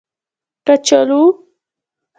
[0.65, 1.21] 🥔 کچالو